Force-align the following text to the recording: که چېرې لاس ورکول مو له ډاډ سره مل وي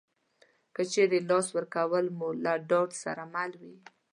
که 0.73 0.81
چېرې 0.91 1.19
لاس 1.29 1.47
ورکول 1.57 2.05
مو 2.17 2.27
له 2.43 2.53
ډاډ 2.69 2.89
سره 3.03 3.23
مل 3.33 3.51
وي 3.61 3.75